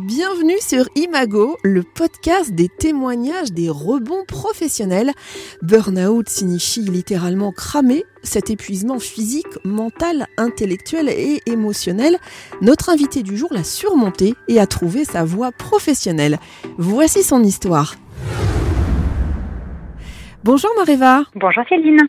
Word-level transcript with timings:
Bienvenue 0.00 0.58
sur 0.58 0.86
Imago, 0.96 1.58
le 1.62 1.82
podcast 1.82 2.54
des 2.54 2.70
témoignages 2.70 3.52
des 3.52 3.68
rebonds 3.68 4.24
professionnels. 4.26 5.12
Burnout 5.60 6.26
signifie 6.30 6.80
littéralement 6.80 7.52
cramer, 7.52 8.04
cet 8.22 8.48
épuisement 8.48 8.98
physique, 8.98 9.62
mental, 9.64 10.28
intellectuel 10.38 11.10
et 11.10 11.42
émotionnel. 11.44 12.16
Notre 12.62 12.88
invité 12.88 13.22
du 13.22 13.36
jour 13.36 13.52
l'a 13.52 13.64
surmonté 13.64 14.32
et 14.48 14.58
a 14.58 14.66
trouvé 14.66 15.04
sa 15.04 15.24
voie 15.24 15.52
professionnelle. 15.52 16.38
Voici 16.78 17.22
son 17.22 17.42
histoire. 17.42 17.96
Bonjour 20.42 20.70
Maréva. 20.78 21.24
Bonjour 21.34 21.64
Céline. 21.68 22.00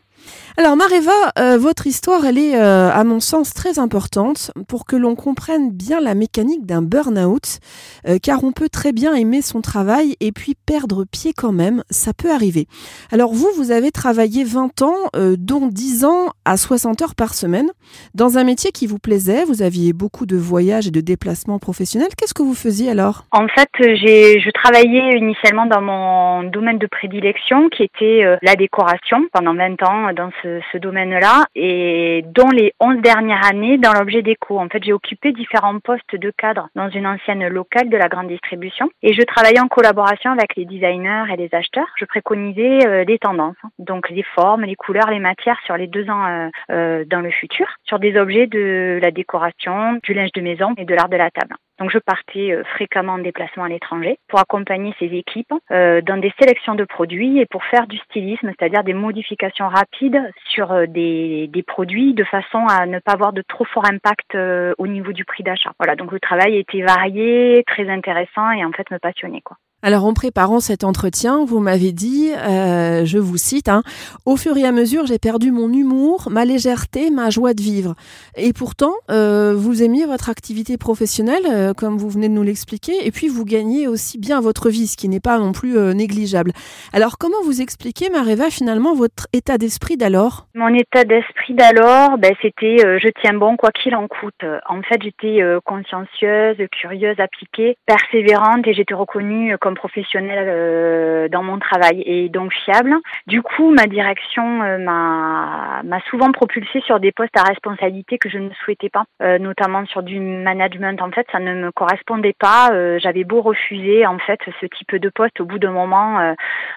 Alors 0.56 0.76
Maréva, 0.76 1.10
euh, 1.36 1.58
votre 1.58 1.88
histoire, 1.88 2.24
elle 2.24 2.38
est 2.38 2.54
euh, 2.54 2.88
à 2.88 3.02
mon 3.02 3.18
sens 3.18 3.54
très 3.54 3.80
importante 3.80 4.52
pour 4.68 4.86
que 4.86 4.94
l'on 4.94 5.16
comprenne 5.16 5.72
bien 5.72 5.98
la 6.00 6.14
mécanique 6.14 6.64
d'un 6.64 6.80
burn-out, 6.80 7.58
euh, 8.06 8.18
car 8.22 8.44
on 8.44 8.52
peut 8.52 8.68
très 8.68 8.92
bien 8.92 9.14
aimer 9.14 9.42
son 9.42 9.62
travail 9.62 10.14
et 10.20 10.30
puis 10.30 10.54
perdre 10.54 11.04
pied 11.10 11.32
quand 11.36 11.50
même, 11.50 11.82
ça 11.90 12.12
peut 12.16 12.30
arriver. 12.30 12.68
Alors 13.10 13.32
vous, 13.32 13.48
vous 13.56 13.72
avez 13.72 13.90
travaillé 13.90 14.44
20 14.44 14.82
ans, 14.82 14.94
dont 15.38 15.66
10 15.66 16.04
ans 16.04 16.28
à 16.44 16.56
60 16.56 17.02
heures 17.02 17.16
par 17.16 17.34
semaine, 17.34 17.70
dans 18.14 18.38
un 18.38 18.44
métier 18.44 18.70
qui 18.70 18.86
vous 18.86 19.00
plaisait, 19.00 19.44
vous 19.44 19.60
aviez 19.60 19.92
beaucoup 19.92 20.24
de 20.24 20.36
voyages 20.36 20.86
et 20.86 20.92
de 20.92 21.00
déplacements 21.00 21.58
professionnels. 21.58 22.10
Qu'est-ce 22.16 22.34
que 22.34 22.44
vous 22.44 22.54
faisiez 22.54 22.90
alors? 22.90 23.24
En 23.32 23.48
fait, 23.48 23.70
j'ai, 23.80 24.38
je 24.38 24.50
travaillais 24.50 25.18
initialement 25.18 25.66
dans 25.66 25.80
mon 25.80 26.44
domaine 26.44 26.78
de 26.78 26.86
prédilection 26.86 27.68
qui 27.70 27.82
était 27.82 28.22
la 28.42 28.54
décoration 28.54 29.18
pendant 29.32 29.54
20 29.54 29.82
ans 29.82 30.12
dans 30.12 30.30
ce 30.42 30.43
ce, 30.72 30.78
domaine-là 30.78 31.44
et 31.54 32.24
dont 32.34 32.50
les 32.50 32.72
11 32.80 33.00
dernières 33.00 33.44
années 33.46 33.78
dans 33.78 33.92
l'objet 33.92 34.22
déco. 34.22 34.58
En 34.58 34.68
fait, 34.68 34.82
j'ai 34.82 34.92
occupé 34.92 35.32
différents 35.32 35.78
postes 35.80 36.14
de 36.14 36.30
cadre 36.30 36.68
dans 36.74 36.90
une 36.90 37.06
ancienne 37.06 37.46
locale 37.48 37.88
de 37.88 37.96
la 37.96 38.08
grande 38.08 38.28
distribution 38.28 38.90
et 39.02 39.14
je 39.14 39.22
travaillais 39.22 39.60
en 39.60 39.68
collaboration 39.68 40.32
avec 40.32 40.56
les 40.56 40.64
designers 40.64 41.24
et 41.32 41.36
les 41.36 41.48
acheteurs. 41.52 41.88
Je 41.98 42.04
préconisais 42.04 42.86
euh, 42.86 43.04
des 43.04 43.18
tendances, 43.18 43.56
hein. 43.64 43.70
donc 43.78 44.10
les 44.10 44.24
formes, 44.34 44.62
les 44.62 44.76
couleurs, 44.76 45.10
les 45.10 45.20
matières 45.20 45.58
sur 45.64 45.76
les 45.76 45.86
deux 45.86 46.08
ans 46.10 46.26
euh, 46.26 46.48
euh, 46.70 47.04
dans 47.06 47.20
le 47.20 47.30
futur, 47.30 47.66
sur 47.84 47.98
des 47.98 48.16
objets 48.16 48.46
de 48.46 48.98
la 49.02 49.10
décoration, 49.10 49.98
du 50.02 50.14
linge 50.14 50.32
de 50.32 50.40
maison 50.40 50.74
et 50.76 50.84
de 50.84 50.94
l'art 50.94 51.08
de 51.08 51.16
la 51.16 51.30
table. 51.30 51.54
Donc 51.78 51.90
je 51.90 51.98
partais 51.98 52.52
euh, 52.52 52.62
fréquemment 52.74 53.14
en 53.14 53.18
déplacement 53.18 53.64
à 53.64 53.68
l'étranger 53.68 54.18
pour 54.28 54.38
accompagner 54.38 54.94
ces 54.98 55.06
équipes 55.06 55.52
euh, 55.72 56.00
dans 56.02 56.16
des 56.16 56.32
sélections 56.38 56.74
de 56.74 56.84
produits 56.84 57.38
et 57.38 57.46
pour 57.46 57.64
faire 57.64 57.86
du 57.86 57.98
stylisme, 57.98 58.50
c'est-à-dire 58.56 58.84
des 58.84 58.94
modifications 58.94 59.68
rapides 59.68 60.22
sur 60.50 60.70
euh, 60.72 60.86
des, 60.86 61.48
des, 61.48 61.62
produits 61.62 62.14
de 62.14 62.24
façon 62.24 62.64
à 62.68 62.86
ne 62.86 63.00
pas 63.00 63.12
avoir 63.12 63.32
de 63.32 63.42
trop 63.42 63.64
fort 63.64 63.86
impact 63.86 64.36
au 64.78 64.86
niveau 64.86 65.12
du 65.12 65.24
prix 65.24 65.42
d'achat. 65.42 65.72
Voilà, 65.78 65.96
donc 65.96 66.12
le 66.12 66.20
travail 66.20 66.56
était 66.56 66.82
varié, 66.82 67.64
très 67.66 67.88
intéressant 67.88 68.50
et 68.52 68.64
en 68.64 68.72
fait 68.72 68.90
me 68.90 68.98
passionnait 68.98 69.40
quoi. 69.40 69.56
Alors 69.86 70.06
en 70.06 70.14
préparant 70.14 70.60
cet 70.60 70.82
entretien, 70.82 71.44
vous 71.44 71.60
m'avez 71.60 71.92
dit, 71.92 72.30
euh, 72.34 73.04
je 73.04 73.18
vous 73.18 73.36
cite, 73.36 73.68
hein, 73.68 73.82
au 74.24 74.38
fur 74.38 74.56
et 74.56 74.64
à 74.64 74.72
mesure, 74.72 75.04
j'ai 75.04 75.18
perdu 75.18 75.52
mon 75.52 75.70
humour, 75.70 76.28
ma 76.30 76.46
légèreté, 76.46 77.10
ma 77.10 77.28
joie 77.28 77.52
de 77.52 77.60
vivre. 77.60 77.94
Et 78.34 78.54
pourtant, 78.54 78.94
euh, 79.10 79.52
vous 79.54 79.82
aimiez 79.82 80.06
votre 80.06 80.30
activité 80.30 80.78
professionnelle, 80.78 81.42
euh, 81.50 81.74
comme 81.74 81.98
vous 81.98 82.08
venez 82.08 82.30
de 82.30 82.32
nous 82.32 82.42
l'expliquer, 82.42 83.06
et 83.06 83.10
puis 83.10 83.28
vous 83.28 83.44
gagnez 83.44 83.86
aussi 83.86 84.16
bien 84.16 84.40
votre 84.40 84.70
vie, 84.70 84.86
ce 84.86 84.96
qui 84.96 85.10
n'est 85.10 85.20
pas 85.20 85.38
non 85.38 85.52
plus 85.52 85.76
négligeable. 85.94 86.52
Alors 86.94 87.18
comment 87.18 87.42
vous 87.44 87.60
expliquez, 87.60 88.08
Maréva, 88.08 88.48
finalement 88.48 88.94
votre 88.94 89.26
état 89.34 89.58
d'esprit 89.58 89.98
d'alors? 89.98 90.46
Mon 90.54 90.72
état 90.72 91.04
d'esprit 91.04 91.52
d'alors, 91.52 92.16
ben, 92.16 92.32
c'était 92.40 92.78
je 92.78 93.08
tiens 93.20 93.34
bon 93.34 93.58
quoi 93.58 93.68
qu'il 93.70 93.94
en 93.94 94.08
coûte. 94.08 94.44
En 94.66 94.80
fait, 94.80 95.02
j'étais 95.02 95.42
consciencieuse, 95.66 96.56
curieuse, 96.72 97.20
appliquée, 97.20 97.76
persévérante, 97.84 98.66
et 98.66 98.72
j'étais 98.72 98.94
reconnue 98.94 99.58
comme 99.60 99.73
professionnel 99.74 100.46
euh, 100.48 101.28
dans 101.28 101.42
mon 101.42 101.58
travail 101.58 102.02
et 102.06 102.28
donc 102.28 102.52
fiable. 102.52 102.94
Du 103.26 103.42
coup, 103.42 103.70
ma 103.70 103.86
direction 103.86 104.62
euh, 104.62 104.78
m'a 104.78 106.00
souvent 106.10 106.32
propulsée 106.32 106.80
sur 106.82 107.00
des 107.00 107.12
postes 107.12 107.36
à 107.38 107.42
responsabilité 107.42 108.18
que 108.18 108.28
je 108.28 108.38
ne 108.38 108.50
souhaitais 108.64 108.88
pas, 108.88 109.04
euh, 109.22 109.38
notamment 109.38 109.86
sur 109.86 110.02
du 110.02 110.20
management. 110.20 111.00
En 111.02 111.10
fait, 111.10 111.26
ça 111.32 111.38
ne 111.38 111.54
me 111.54 111.72
correspondait 111.72 112.34
pas. 112.38 112.70
J'avais 112.98 113.24
beau 113.24 113.40
refuser 113.40 114.06
en 114.06 114.18
fait 114.18 114.40
ce 114.60 114.66
type 114.66 114.96
de 114.96 115.08
poste, 115.08 115.40
au 115.40 115.44
bout 115.44 115.58
d'un 115.58 115.70
moment, 115.70 116.34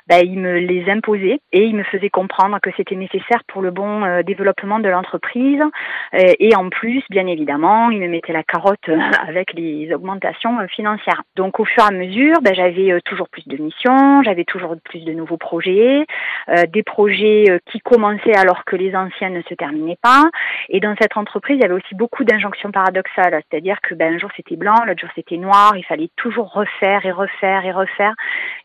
bah, 0.07 0.19
il 0.21 0.39
me 0.39 0.59
les 0.59 0.89
imposait 0.89 1.39
et 1.51 1.63
il 1.65 1.75
me 1.75 1.83
faisait 1.83 2.09
comprendre 2.09 2.59
que 2.61 2.69
c'était 2.75 2.95
nécessaire 2.95 3.43
pour 3.47 3.61
le 3.61 3.71
bon 3.71 4.21
développement 4.23 4.79
de 4.79 4.89
l'entreprise. 4.89 5.61
et 6.13 6.55
en 6.55 6.69
plus, 6.69 7.03
bien 7.09 7.27
évidemment, 7.27 7.89
il 7.89 7.99
me 7.99 8.07
mettait 8.07 8.33
la 8.33 8.43
carotte 8.43 8.89
avec 9.27 9.53
les 9.53 9.93
augmentations 9.93 10.67
financières. 10.67 11.23
Donc, 11.35 11.59
au 11.59 11.65
fur 11.65 11.83
et 11.83 11.87
à 11.87 11.91
mesure, 11.91 12.41
bah, 12.41 12.53
j'avais 12.53 12.76
euh, 12.77 12.99
toujours 13.03 13.29
plus 13.29 13.47
de 13.47 13.57
missions, 13.57 14.23
j'avais 14.23 14.43
toujours 14.43 14.75
plus 14.83 15.03
de 15.03 15.13
nouveaux 15.13 15.37
projets, 15.37 16.05
euh, 16.49 16.65
des 16.67 16.83
projets 16.83 17.45
euh, 17.49 17.59
qui 17.71 17.79
commençaient 17.79 18.35
alors 18.35 18.65
que 18.65 18.75
les 18.75 18.95
anciens 18.95 19.29
ne 19.29 19.41
se 19.43 19.53
terminaient 19.53 19.97
pas. 20.01 20.25
Et 20.69 20.79
dans 20.79 20.95
cette 20.99 21.17
entreprise, 21.17 21.57
il 21.57 21.61
y 21.61 21.65
avait 21.65 21.73
aussi 21.73 21.95
beaucoup 21.95 22.23
d'injonctions 22.23 22.71
paradoxales, 22.71 23.41
c'est-à-dire 23.49 23.79
que 23.81 23.95
ben, 23.95 24.15
un 24.15 24.17
jour 24.17 24.29
c'était 24.35 24.55
blanc, 24.55 24.75
l'autre 24.85 25.01
jour 25.01 25.09
c'était 25.15 25.37
noir, 25.37 25.73
il 25.75 25.85
fallait 25.85 26.09
toujours 26.15 26.51
refaire 26.53 27.05
et 27.05 27.11
refaire 27.11 27.65
et 27.65 27.71
refaire, 27.71 28.13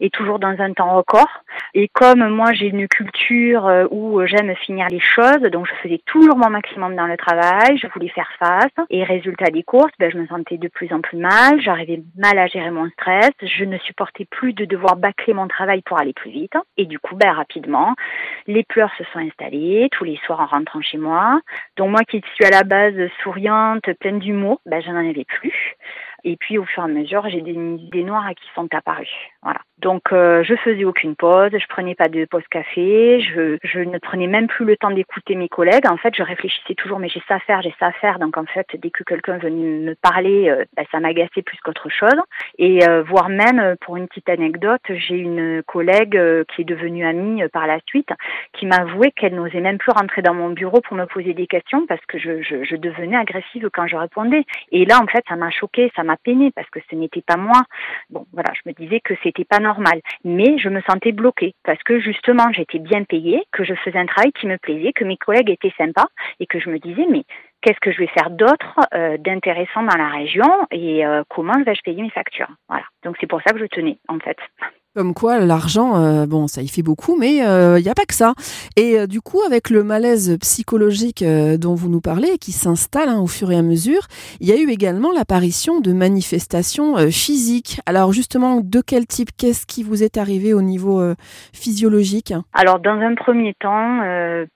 et 0.01 0.11
toujours 0.11 0.39
dans 0.39 0.61
un 0.61 0.73
temps 0.73 0.97
record. 0.97 1.29
Et 1.75 1.89
comme 1.89 2.29
moi 2.29 2.53
j'ai 2.53 2.67
une 2.67 2.89
culture 2.89 3.71
où 3.91 4.21
j'aime 4.27 4.55
finir 4.57 4.87
les 4.91 5.01
choses, 5.01 5.43
donc 5.53 5.67
je 5.67 5.75
faisais 5.83 6.01
toujours 6.07 6.37
mon 6.37 6.51
maximum 6.51 6.97
dans 6.97 7.07
le 7.07 7.17
travail, 7.17 7.79
je 7.79 7.87
voulais 7.89 8.09
faire 8.09 8.31
face. 8.39 8.87
Et 8.91 9.05
résultat 9.05 9.51
des 9.51 9.63
courses, 9.63 9.93
ben, 9.99 10.11
je 10.11 10.19
me 10.19 10.27
sentais 10.27 10.59
de 10.59 10.69
plus 10.69 10.93
en 10.93 11.01
plus 11.01 11.19
mal, 11.19 11.61
j'arrivais 11.61 12.03
mal 12.17 12.39
à 12.39 12.47
gérer 12.47 12.71
mon 12.71 12.89
stress, 12.91 13.31
je 13.43 13.65
ne 13.65 13.79
supportais 13.79 14.02
plus 14.31 14.53
de 14.53 14.65
devoir 14.65 14.97
bâcler 14.97 15.35
mon 15.35 15.49
travail 15.49 15.83
pour 15.83 15.99
aller 15.99 16.13
plus 16.13 16.31
vite. 16.31 16.55
Et 16.77 16.87
du 16.87 16.99
coup, 16.99 17.17
ben, 17.17 17.33
rapidement, 17.33 17.95
les 18.47 18.65
pleurs 18.65 18.93
se 18.99 19.05
sont 19.13 19.19
installées 19.19 19.89
tous 19.93 20.05
les 20.05 20.19
soirs 20.27 20.41
en 20.41 20.47
rentrant 20.47 20.81
chez 20.81 20.99
moi. 20.99 21.41
Donc 21.77 21.91
moi 21.91 22.05
qui 22.05 22.23
suis 22.35 22.45
à 22.45 22.51
la 22.51 22.65
base 22.65 22.95
souriante, 23.23 23.85
pleine 24.01 24.19
d'humour, 24.19 24.61
ben, 24.67 24.83
je 24.83 24.91
n'en 24.91 25.09
avais 25.09 25.25
plus. 25.25 25.53
Et 26.25 26.37
puis 26.37 26.59
au 26.59 26.65
fur 26.65 26.83
et 26.83 26.87
à 26.87 26.89
mesure, 26.89 27.29
j'ai 27.29 27.41
des 27.41 27.53
idées 27.53 28.05
noires 28.05 28.29
qui 28.31 28.49
sont 28.55 28.69
apparues. 28.75 29.09
Voilà. 29.43 29.61
Donc 29.79 30.13
euh, 30.13 30.45
je 30.45 30.55
faisais 30.55 30.85
aucune 30.85 31.17
pause, 31.17 31.51
je 31.53 31.67
prenais 31.69 31.97
pas 31.97 32.09
de 32.09 32.25
pause 32.25 32.47
café, 32.49 33.21
je, 33.21 33.79
ne 33.81 33.99
prenais 33.99 34.29
même 34.29 34.47
plus 34.47 34.65
le 34.65 34.77
temps 34.77 34.93
d'écouter 34.93 35.35
mes 35.35 35.49
collègues. 35.49 35.89
En 35.89 35.97
fait, 35.97 36.15
je 36.17 36.23
réfléchissais 36.23 36.75
toujours, 36.75 37.01
mais 37.01 37.09
j'ai 37.09 37.23
ça 37.27 37.35
à 37.35 37.41
faire, 37.41 37.63
j'ai 37.63 37.75
ça 37.81 37.87
à 37.87 37.93
faire. 37.93 38.21
Donc 38.21 38.37
en 38.39 38.45
fait, 38.45 38.67
dès 38.81 38.91
que 38.91 39.03
quelqu'un 39.03 39.39
venait 39.39 39.91
me 39.91 39.95
parler, 39.97 40.49
euh, 40.51 40.65
bah, 40.77 40.85
ça 40.93 41.01
m'agaçait 41.01 41.43
plus 41.43 41.59
qu'autre 41.59 41.89
chose. 41.89 42.21
Et 42.59 42.89
euh, 42.89 43.03
voire 43.03 43.29
même, 43.29 43.75
pour 43.81 43.97
une 43.97 44.07
petite 44.07 44.29
anecdote, 44.29 44.83
j'ai 44.89 45.17
une 45.17 45.63
collègue 45.65 46.19
qui 46.55 46.63
est 46.63 46.65
devenue 46.65 47.05
amie 47.05 47.43
par 47.53 47.67
la 47.67 47.79
suite, 47.87 48.11
qui 48.53 48.67
m'a 48.67 48.77
avoué 48.77 49.11
qu'elle 49.11 49.35
n'osait 49.35 49.61
même 49.61 49.79
plus 49.79 49.93
rentrer 49.93 50.23
dans 50.23 50.35
mon 50.35 50.51
bureau 50.51 50.81
pour 50.81 50.97
me 50.97 51.07
poser 51.07 51.35
des 51.35 51.49
questions 51.49 51.87
parce 51.89 52.05
que 52.07 52.19
je, 52.19 52.41
je, 52.43 52.77
devenais 52.77 53.17
agressive 53.17 53.69
quand 53.73 53.87
je 53.87 53.97
répondais. 53.97 54.45
Et 54.71 54.85
là, 54.85 55.01
en 55.03 55.07
fait, 55.07 55.25
ça 55.29 55.37
m'a 55.37 55.51
choqué, 55.51 55.91
ça 55.97 56.05
m'a 56.05 56.12
peiné 56.17 56.51
parce 56.53 56.69
que 56.71 56.81
ce 56.89 56.95
n'était 56.95 57.23
pas 57.23 57.37
moi. 57.37 57.63
Bon, 58.11 58.27
voilà, 58.33 58.53
je 58.55 58.69
me 58.69 58.75
disais 58.75 59.01
que 59.01 59.15
c'était 59.23 59.45
pas 59.45 59.59
normal 59.59 59.73
normal. 59.73 60.01
Mais 60.25 60.59
je 60.59 60.69
me 60.69 60.81
sentais 60.83 61.13
bloquée 61.13 61.55
parce 61.65 61.83
que 61.83 62.01
justement 62.01 62.53
j'étais 62.53 62.79
bien 62.79 63.05
payée, 63.05 63.43
que 63.53 63.65
je 63.65 63.75
faisais 63.75 63.99
un 63.99 64.07
travail 64.07 64.33
qui 64.33 64.47
me 64.47 64.59
plaisait, 64.59 64.93
que 64.93 65.05
mes 65.05 65.17
collègues 65.17 65.51
étaient 65.51 65.73
sympas 65.77 66.09
et 66.41 66.47
que 66.47 66.61
je 66.61 66.71
me 66.71 66.79
disais 66.79 67.07
mais 67.11 67.25
qu'est-ce 67.63 67.81
que 67.81 67.93
je 67.93 67.99
vais 67.99 68.09
faire 68.09 68.31
d'autre 68.31 68.81
euh, 68.95 69.17
d'intéressant 69.19 69.83
dans 69.83 69.97
la 69.97 70.09
région 70.09 70.67
et 70.71 71.07
euh, 71.07 71.23
comment 71.29 71.61
vais-je 71.65 71.83
payer 71.83 72.03
mes 72.03 72.11
factures? 72.11 72.51
Voilà. 72.69 72.85
Donc 73.05 73.17
c'est 73.21 73.27
pour 73.27 73.41
ça 73.43 73.53
que 73.53 73.59
je 73.59 73.67
tenais 73.67 73.99
en 74.09 74.19
fait. 74.19 74.39
Comme 74.95 75.15
quoi, 75.15 75.39
l'argent, 75.39 75.97
euh, 75.97 76.27
bon, 76.27 76.49
ça 76.49 76.61
y 76.61 76.69
fait 76.69 76.83
beaucoup, 76.83 77.17
mais 77.19 77.37
il 77.37 77.43
euh, 77.43 77.81
n'y 77.81 77.89
a 77.89 77.95
pas 77.95 78.05
que 78.05 78.13
ça. 78.13 78.35
Et 78.77 78.99
euh, 78.99 79.07
du 79.07 79.23
coup, 79.23 79.41
avec 79.41 79.71
le 79.71 79.83
malaise 79.85 80.37
psychologique 80.41 81.25
dont 81.25 81.75
vous 81.75 81.89
nous 81.89 82.03
parlez, 82.03 82.37
qui 82.37 82.53
s'installe 82.53 83.09
hein, 83.09 83.19
au 83.19 83.27
fur 83.27 83.51
et 83.51 83.57
à 83.57 83.63
mesure, 83.63 84.03
il 84.41 84.49
y 84.49 84.53
a 84.53 84.57
eu 84.57 84.69
également 84.69 85.11
l'apparition 85.11 85.81
de 85.81 85.95
manifestations 85.95 87.11
physiques. 87.11 87.81
Alors 87.87 88.13
justement, 88.13 88.61
de 88.63 88.83
quel 88.87 89.07
type 89.07 89.31
Qu'est-ce 89.39 89.65
qui 89.65 89.83
vous 89.83 90.03
est 90.03 90.19
arrivé 90.19 90.53
au 90.53 90.61
niveau 90.61 91.03
physiologique? 91.55 92.35
Alors, 92.53 92.79
dans 92.79 93.01
un 93.01 93.15
premier 93.15 93.55
temps, 93.55 94.01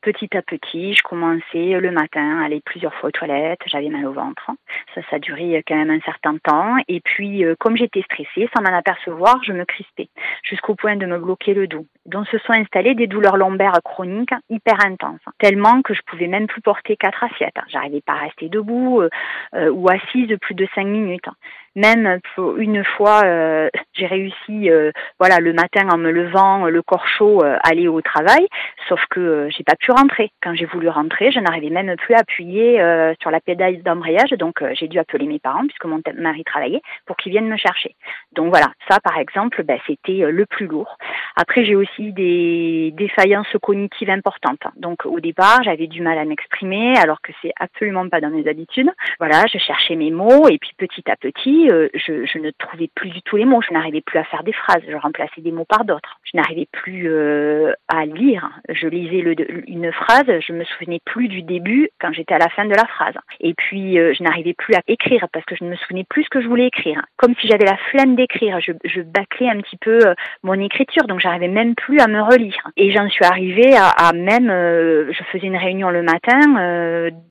petit 0.03 0.37
à 0.37 0.43
petit, 0.43 0.93
je 0.93 1.03
commençais 1.03 1.81
le 1.81 1.91
matin 1.91 2.41
à 2.41 2.45
aller 2.45 2.61
plusieurs 2.63 2.93
fois 2.95 3.09
aux 3.09 3.13
toilettes, 3.13 3.61
j'avais 3.67 3.89
mal 3.89 4.05
au 4.05 4.13
ventre. 4.13 4.51
Ça, 4.95 5.01
ça 5.09 5.17
a 5.17 5.19
duré 5.19 5.63
quand 5.67 5.77
même 5.77 5.91
un 5.91 6.01
certain 6.05 6.37
temps. 6.39 6.75
Et 6.89 7.01
puis, 7.01 7.43
comme 7.59 7.77
j'étais 7.77 8.03
stressée, 8.03 8.51
sans 8.55 8.63
m'en 8.63 8.77
apercevoir, 8.77 9.43
je 9.45 9.53
me 9.53 9.65
crispais 9.65 10.09
jusqu'au 10.43 10.75
point 10.75 10.97
de 10.97 11.07
me 11.07 11.19
bloquer 11.19 11.55
le 11.55 11.67
dos. 11.67 11.87
Dont 12.07 12.25
se 12.25 12.39
sont 12.39 12.53
installées 12.53 12.95
des 12.95 13.07
douleurs 13.07 13.37
lombaires 13.37 13.79
chroniques 13.85 14.35
hyper 14.49 14.85
intenses, 14.85 15.21
tellement 15.39 15.83
que 15.83 15.95
je 15.95 16.03
pouvais 16.07 16.29
même 16.29 16.47
plus 16.47 16.61
porter 16.61 16.97
quatre 16.97 17.25
assiettes. 17.25 17.59
J'arrivais 17.69 18.01
pas 18.01 18.15
à 18.15 18.25
rester 18.27 18.49
debout 18.49 19.03
euh, 19.03 19.71
ou 19.71 19.89
assise 19.89 20.37
plus 20.41 20.55
de 20.55 20.67
cinq 20.75 20.87
minutes. 20.87 21.29
Même 21.77 22.21
une 22.57 22.83
fois, 22.85 23.23
euh, 23.27 23.69
j'ai 23.93 24.07
réussi, 24.07 24.71
euh, 24.71 24.93
voilà, 25.21 25.41
le 25.41 25.53
matin 25.53 25.87
en 25.93 25.99
me 25.99 26.11
levant, 26.11 26.65
le 26.65 26.81
corps 26.81 27.07
chaud, 27.07 27.45
euh, 27.45 27.59
aller 27.63 27.87
au 27.87 28.01
travail. 28.01 28.49
Sauf 28.89 29.05
que 29.11 29.49
j'ai 29.51 29.63
pas 29.63 29.77
pu 29.79 29.91
rentrer. 29.91 30.31
Quand 30.43 30.55
j'ai 30.55 30.65
voulu 30.65 30.89
rentrer, 30.89 31.31
je 31.31 31.39
n'arrivais 31.39 31.69
même 31.69 31.95
plus 31.97 32.15
à 32.15 32.21
appuyer 32.21 32.77
sur 33.21 33.31
la 33.31 33.41
pédale 33.41 33.83
d'embrayage. 33.83 34.31
Donc 34.31 34.63
j'ai 34.75 34.89
dû 34.89 34.99
appeler 34.99 35.27
mes 35.27 35.39
parents 35.39 35.67
puisque 35.67 35.85
mon 35.85 36.01
mari 36.17 36.45
travaillait 36.45 36.81
pour 37.05 37.17
qu'ils 37.17 37.33
viennent 37.33 37.49
me 37.49 37.57
chercher. 37.57 37.95
Donc 38.33 38.49
voilà, 38.49 38.71
ça 38.89 38.99
par 39.01 39.19
exemple, 39.19 39.63
ben, 39.65 39.79
c'était 39.87 40.31
le 40.31 40.47
plus 40.47 40.67
lourd. 40.67 40.97
Après, 41.35 41.65
j'ai 41.65 41.75
aussi 41.75 41.96
des 41.99 42.93
défaillances 42.97 43.47
cognitives 43.63 44.11
importantes. 44.11 44.63
Donc 44.77 45.07
au 45.07 45.21
départ, 45.21 45.63
j'avais 45.63 45.87
du 45.87 46.03
mal 46.03 46.19
à 46.19 46.25
m'exprimer 46.25 46.97
alors 46.99 47.21
que 47.21 47.33
c'est 47.43 47.53
absolument 47.59 48.09
pas 48.09 48.21
dans 48.21 48.31
mes 48.31 48.49
habitudes. 48.49 48.91
Voilà, 49.19 49.45
je 49.53 49.59
cherchais 49.59 49.97
mes 49.97 50.11
mots 50.11 50.49
et 50.49 50.59
puis 50.59 50.73
petit 50.77 51.11
à 51.11 51.17
petit, 51.17 51.71
euh, 51.71 51.89
je, 51.95 52.39
ne 52.39 52.51
trouvais 52.59 52.91
plus 52.95 53.11
du 53.11 53.23
tout 53.23 53.37
les 53.37 53.45
mots. 53.45 53.63
Je 53.67 53.73
n'arrivais 53.73 54.01
plus 54.01 54.19
à 54.19 54.25
faire 54.25 54.43
des 54.43 54.53
phrases. 54.53 54.83
Je 54.89 54.97
remplaçais 54.97 55.41
des 55.41 55.53
mots 55.53 55.65
par 55.65 55.85
d'autres. 55.85 56.21
Je 56.25 56.37
n'arrivais 56.37 56.69
plus 56.71 57.09
euh, 57.09 57.73
à 57.89 58.05
lire. 58.07 58.51
Je 58.69 58.89
lisais 58.89 59.25
une 59.67 59.93
phrase, 59.93 60.27
je 60.41 60.53
me 60.53 60.65
souvenais 60.65 61.01
plus 61.05 61.29
du 61.29 61.43
début 61.43 61.91
quand 62.01 62.13
j'étais 62.13 62.35
à 62.35 62.39
la 62.39 62.49
fin 62.49 62.65
de 62.65 62.75
la 62.75 62.87
phrase. 62.87 63.15
Et 63.41 63.55
puis, 63.55 63.99
euh, 63.99 64.13
je 64.15 64.23
n'arrivais 64.23 64.55
plus 64.55 64.75
à 64.75 64.81
écrire 64.87 65.29
parce 65.33 65.45
que 65.45 65.57
je 65.57 65.65
ne 65.65 65.71
me 65.71 65.77
souvenais 65.77 66.05
plus 66.05 66.25
ce 66.25 66.29
que 66.29 66.41
je 66.41 66.49
voulais 66.49 66.67
écrire. 66.67 67.03
Comme 67.17 67.35
si 67.41 67.49
j'avais 67.49 67.65
la 67.65 67.77
flemme 67.91 68.17
d'écrire. 68.17 68.61
Je, 68.61 68.73
je 68.85 69.01
bâclais 69.01 69.49
un 69.49 69.61
petit 69.61 69.77
peu 69.77 69.99
mon 70.43 70.55
écriture, 70.55 71.07
donc 71.07 71.21
j'arrivais 71.21 71.49
même 71.49 71.75
plus 71.75 71.86
à 72.01 72.07
me 72.07 72.21
relire. 72.23 72.71
Et 72.77 72.93
j'en 72.93 73.09
suis 73.09 73.25
arrivée 73.25 73.75
à, 73.77 74.13
même, 74.13 74.49
je 74.49 75.23
faisais 75.33 75.47
une 75.47 75.57
réunion 75.57 75.91
le 75.91 76.03
matin, 76.03 76.41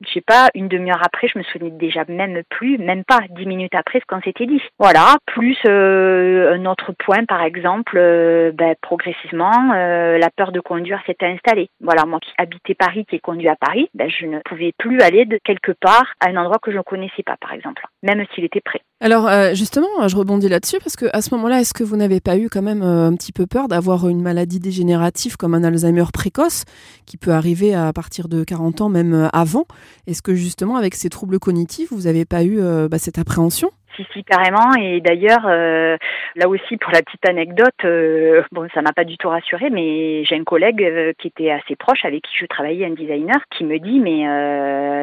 je 0.02 0.14
sais 0.14 0.22
pas, 0.22 0.50
une 0.56 0.68
demi-heure 0.68 1.02
après, 1.04 1.28
je 1.28 1.38
me 1.38 1.44
souvenais 1.44 1.72
déjà 1.72 2.04
même 2.08 2.42
plus, 2.50 2.78
même 2.78 3.04
pas 3.04 3.20
dix 3.30 3.46
minutes 3.46 3.76
après 3.76 4.00
ce 4.00 4.06
qu'on 4.06 4.22
s'était 4.22 4.46
dit. 4.46 4.62
Voilà, 4.80 5.18
plus 5.26 5.58
euh, 5.66 6.54
un 6.56 6.66
autre 6.66 6.92
point, 6.94 7.26
par 7.26 7.42
exemple, 7.44 7.98
euh, 7.98 8.52
ben, 8.54 8.76
progressivement, 8.82 9.74
euh, 9.74 10.18
la 10.18 10.30
peur 10.30 10.52
de 10.52 10.60
conduire 10.60 11.02
s'était 11.06 11.26
installée. 11.26 11.70
Voilà, 11.82 12.06
moi 12.06 12.20
qui 12.20 12.32
habitais 12.38 12.76
Paris, 12.76 13.06
qui 13.06 13.16
ai 13.16 13.20
conduit 13.20 13.50
à 13.50 13.56
Paris, 13.56 13.90
ben, 13.94 14.10
je 14.10 14.26
ne 14.26 14.40
pouvais 14.40 14.74
plus 14.78 15.00
aller 15.02 15.26
de 15.26 15.40
quelque 15.44 15.72
part 15.72 16.14
à 16.20 16.30
un 16.30 16.38
endroit 16.38 16.60
que 16.62 16.72
je 16.72 16.78
ne 16.78 16.84
connaissais 16.84 17.24
pas, 17.24 17.38
par 17.40 17.54
exemple, 17.54 17.84
même 18.04 18.26
s'il 18.34 18.44
était 18.44 18.62
prêt. 18.62 18.82
Alors 19.06 19.30
justement, 19.54 20.08
je 20.08 20.16
rebondis 20.16 20.50
là-dessus 20.50 20.80
parce 20.84 20.96
que 20.96 21.06
à 21.14 21.22
ce 21.22 21.32
moment-là, 21.36 21.62
est-ce 21.62 21.76
que 21.76 21.84
vous 21.84 21.96
n'avez 21.96 22.20
pas 22.20 22.38
eu 22.40 22.50
quand 22.50 22.64
même 22.64 22.82
un 22.82 23.14
petit 23.14 23.32
peu 23.32 23.46
peur 23.46 23.68
d'avoir 23.68 24.08
une 24.10 24.20
maladie 24.20 24.60
dégénérative 24.60 25.38
comme 25.38 25.54
un 25.54 25.64
Alzheimer 25.64 26.06
précoce 26.12 26.64
qui 27.06 27.18
peut 27.18 27.30
arriver 27.30 27.76
à 27.76 27.94
partir 27.94 28.28
de 28.28 28.44
40 28.44 28.82
ans, 28.82 28.90
même 28.90 29.30
avant? 29.32 29.68
Est-ce 30.08 30.24
que 30.24 30.34
justement, 30.34 30.76
avec 30.76 30.96
ces 30.96 31.10
troubles 31.10 31.38
cognitifs, 31.38 31.90
vous 31.92 32.02
n'avez 32.02 32.26
pas 32.26 32.44
eu 32.44 32.60
bah, 32.90 32.98
cette 32.98 33.20
appréhension? 33.20 33.70
Si, 33.96 34.06
si, 34.14 34.24
carrément. 34.24 34.74
Et 34.80 35.02
d'ailleurs, 35.02 35.46
euh, 35.46 35.98
là 36.36 36.48
aussi, 36.48 36.78
pour 36.78 36.92
la 36.92 37.02
petite 37.02 37.28
anecdote, 37.28 37.74
euh, 37.84 38.44
bon, 38.52 38.68
ça 38.74 38.82
m'a 38.82 38.94
pas 38.94 39.04
du 39.04 39.18
tout 39.18 39.30
rassuré, 39.30 39.70
mais 39.70 40.24
j'ai 40.26 40.36
un 40.36 40.44
collègue 40.44 40.84
euh, 40.84 41.14
qui 41.18 41.28
était 41.28 41.52
assez 41.52 41.76
proche, 41.76 42.06
avec 42.06 42.24
qui 42.24 42.38
je 42.38 42.46
travaillais, 42.46 42.86
un 42.86 42.92
designer, 42.92 43.38
qui 43.52 43.64
me 43.64 43.80
dit, 43.80 44.00
mais, 44.00 44.26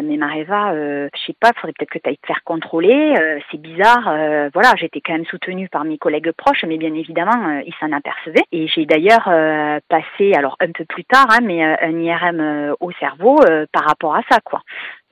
mais 0.03 0.17
Mareva, 0.17 0.75
je 0.75 1.21
sais 1.27 1.37
pas, 1.39 1.53
faudrait 1.57 1.73
peut-être 1.79 1.91
que 1.91 1.99
tu 1.99 2.09
ailles 2.09 2.19
te 2.19 2.27
faire 2.27 2.43
contrôler, 2.45 3.15
c'est 3.51 3.61
bizarre. 3.61 4.05
voilà, 4.53 4.73
j'étais 4.77 5.01
quand 5.01 5.13
même 5.13 5.25
soutenue 5.27 5.69
par 5.69 5.85
mes 5.85 5.99
collègues 5.99 6.33
proches, 6.33 6.65
mais 6.67 6.77
bien 6.77 6.95
évidemment, 6.95 7.61
ils 7.67 7.75
s'en 7.81 7.93
apercevaient. 7.93 8.45
Et 8.53 8.67
j'ai 8.69 8.87
d'ailleurs 8.87 9.25
passé, 9.89 10.35
alors 10.35 10.57
un 10.61 10.73
peu 10.73 10.85
plus 10.85 11.05
tard, 11.05 11.27
hein, 11.31 11.41
mais 11.43 11.63
un 11.63 11.99
IRM 11.99 12.75
au 12.81 12.93
cerveau 12.93 13.39
par 13.73 13.85
rapport 13.85 14.15
à 14.15 14.23
ça, 14.31 14.39
quoi 14.45 14.63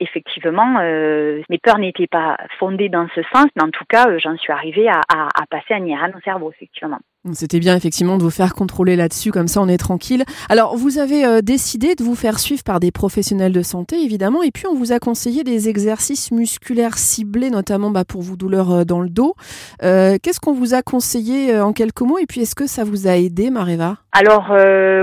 effectivement, 0.01 0.79
euh, 0.81 1.41
mes 1.49 1.59
peurs 1.59 1.77
n'étaient 1.77 2.07
pas 2.07 2.37
fondées 2.59 2.89
dans 2.89 3.07
ce 3.15 3.21
sens, 3.33 3.45
mais 3.55 3.63
en 3.63 3.69
tout 3.69 3.85
cas, 3.87 4.09
euh, 4.09 4.19
j'en 4.19 4.35
suis 4.37 4.51
arrivée 4.51 4.89
à, 4.89 5.01
passer 5.49 5.73
un 5.73 5.85
IRM 5.85 6.13
au 6.15 6.21
cerveau, 6.21 6.51
effectivement. 6.51 6.99
C'était 7.33 7.59
bien 7.59 7.75
effectivement 7.75 8.17
de 8.17 8.23
vous 8.23 8.31
faire 8.31 8.55
contrôler 8.55 8.95
là-dessus, 8.95 9.31
comme 9.31 9.47
ça 9.47 9.61
on 9.61 9.67
est 9.67 9.77
tranquille. 9.77 10.23
Alors 10.49 10.75
vous 10.75 10.97
avez 10.97 11.23
euh, 11.23 11.41
décidé 11.41 11.93
de 11.93 12.03
vous 12.03 12.15
faire 12.15 12.39
suivre 12.39 12.63
par 12.63 12.79
des 12.79 12.91
professionnels 12.91 13.51
de 13.51 13.61
santé 13.61 14.03
évidemment, 14.03 14.41
et 14.41 14.49
puis 14.49 14.65
on 14.65 14.73
vous 14.73 14.91
a 14.91 14.97
conseillé 14.97 15.43
des 15.43 15.69
exercices 15.69 16.31
musculaires 16.31 16.97
ciblés, 16.97 17.51
notamment 17.51 17.91
bah, 17.91 18.05
pour 18.05 18.23
vos 18.23 18.35
douleurs 18.35 18.87
dans 18.87 19.01
le 19.01 19.09
dos. 19.09 19.35
Qu'est-ce 19.79 20.39
qu'on 20.39 20.53
vous 20.53 20.73
a 20.73 20.81
conseillé 20.81 21.59
en 21.59 21.73
quelques 21.73 22.01
mots, 22.01 22.17
et 22.17 22.25
puis 22.25 22.41
est-ce 22.41 22.55
que 22.55 22.65
ça 22.67 22.83
vous 22.83 23.07
a 23.07 23.17
aidé, 23.17 23.51
Mareva? 23.51 23.97
Alors 24.13 24.51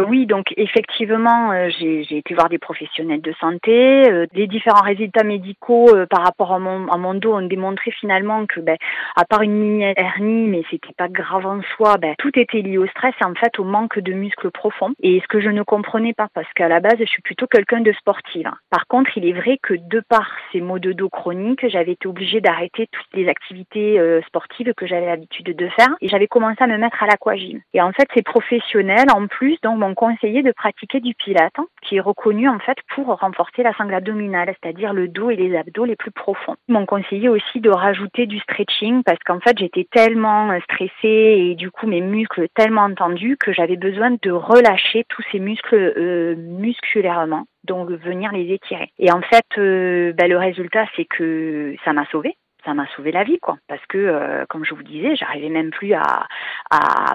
oui, 0.08 0.26
donc 0.26 0.46
effectivement 0.56 1.52
j'ai 1.78 2.18
été 2.18 2.34
voir 2.34 2.48
des 2.48 2.58
professionnels 2.58 3.22
de 3.22 3.32
santé, 3.40 4.26
les 4.34 4.46
différents 4.46 4.82
résultats 4.82 5.24
médicaux 5.24 5.94
euh, 5.94 6.06
par 6.06 6.22
rapport 6.24 6.52
à 6.52 6.58
mon, 6.58 6.88
à 6.88 6.96
mon 6.96 7.14
dos 7.14 7.34
ont 7.34 7.46
démontré 7.46 7.90
finalement 8.00 8.46
que, 8.46 8.60
ben, 8.60 8.76
à 9.16 9.24
part 9.24 9.42
une 9.42 9.52
mini 9.52 9.84
hernie, 9.96 10.48
mais 10.48 10.62
c'était 10.70 10.94
pas 10.96 11.08
grave 11.08 11.46
en 11.46 11.60
soi, 11.76 11.96
ben, 11.98 12.07
tout 12.16 12.38
était 12.38 12.62
lié 12.62 12.78
au 12.78 12.86
stress 12.86 13.14
en 13.24 13.34
fait 13.34 13.58
au 13.58 13.64
manque 13.64 13.98
de 13.98 14.12
muscles 14.12 14.50
profonds. 14.50 14.92
Et 15.02 15.20
ce 15.20 15.28
que 15.28 15.40
je 15.40 15.50
ne 15.50 15.62
comprenais 15.62 16.14
pas, 16.14 16.28
parce 16.34 16.50
qu'à 16.54 16.68
la 16.68 16.80
base, 16.80 16.96
je 16.98 17.04
suis 17.04 17.22
plutôt 17.22 17.46
quelqu'un 17.46 17.80
de 17.80 17.92
sportif. 17.92 18.46
Par 18.70 18.86
contre, 18.86 19.10
il 19.16 19.26
est 19.26 19.32
vrai 19.32 19.58
que 19.62 19.74
de 19.74 20.02
par 20.08 20.30
ces 20.52 20.60
maux 20.60 20.78
de 20.78 20.92
dos 20.92 21.08
chroniques, 21.08 21.68
j'avais 21.68 21.92
été 21.92 22.08
obligée 22.08 22.40
d'arrêter 22.40 22.88
toutes 22.90 23.14
les 23.14 23.28
activités 23.28 23.98
euh, 23.98 24.20
sportives 24.22 24.72
que 24.74 24.86
j'avais 24.86 25.06
l'habitude 25.06 25.56
de 25.56 25.68
faire 25.68 25.94
et 26.00 26.08
j'avais 26.08 26.26
commencé 26.26 26.62
à 26.62 26.66
me 26.66 26.78
mettre 26.78 27.02
à 27.02 27.06
l'aquagym. 27.06 27.60
Et 27.74 27.82
en 27.82 27.92
fait, 27.92 28.08
ces 28.14 28.22
professionnels, 28.22 29.10
en 29.14 29.26
plus, 29.26 29.58
m'ont 29.64 29.94
conseillé 29.94 30.42
de 30.42 30.52
pratiquer 30.52 31.00
du 31.00 31.14
pilate, 31.14 31.56
qui 31.82 31.96
est 31.96 32.00
reconnu 32.00 32.48
en 32.48 32.58
fait 32.58 32.78
pour 32.94 33.06
renforcer 33.06 33.62
la 33.62 33.72
sangle 33.74 33.94
abdominale, 33.94 34.54
c'est-à-dire 34.60 34.78
dire 34.78 34.92
le 34.92 35.08
dos 35.08 35.30
et 35.30 35.36
les 35.36 35.56
abdos 35.56 35.84
les 35.84 35.96
plus 35.96 36.12
profonds. 36.12 36.54
Ils 36.68 36.72
m'ont 36.72 36.86
conseillé 36.86 37.28
aussi 37.28 37.60
de 37.60 37.70
rajouter 37.70 38.26
du 38.26 38.38
stretching 38.38 39.02
parce 39.02 39.18
qu'en 39.26 39.40
fait 39.40 39.58
j'étais 39.58 39.86
tellement 39.90 40.50
euh, 40.50 40.60
stressée 40.60 40.92
et 41.02 41.54
du 41.56 41.70
coup 41.70 41.86
mes 41.86 41.97
muscles 42.00 42.48
tellement 42.54 42.92
tendus 42.94 43.36
que 43.36 43.52
j'avais 43.52 43.76
besoin 43.76 44.16
de 44.22 44.30
relâcher 44.30 45.04
tous 45.08 45.22
ces 45.32 45.38
muscles 45.38 45.74
euh, 45.74 46.34
musculairement 46.36 47.44
donc 47.64 47.90
venir 47.90 48.32
les 48.32 48.52
étirer. 48.52 48.90
Et 48.98 49.12
en 49.12 49.20
fait, 49.20 49.46
euh, 49.58 50.12
ben, 50.14 50.28
le 50.28 50.38
résultat, 50.38 50.86
c'est 50.96 51.04
que 51.04 51.74
ça 51.84 51.92
m'a 51.92 52.06
sauvée 52.06 52.36
ça 52.64 52.74
m'a 52.74 52.86
sauvé 52.96 53.12
la 53.12 53.22
vie, 53.22 53.38
quoi. 53.38 53.56
Parce 53.66 53.80
que, 53.86 53.96
euh, 53.96 54.44
comme 54.50 54.64
je 54.64 54.74
vous 54.74 54.82
disais, 54.82 55.16
j'arrivais 55.16 55.48
même 55.48 55.70
plus 55.70 55.94
à, 55.94 56.26